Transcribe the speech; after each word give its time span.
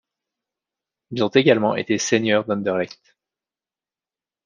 Ils 1.11 1.23
ont 1.23 1.27
également 1.27 1.75
été 1.75 1.99
seigneurs 1.99 2.45
d'Anderlecht. 2.45 3.15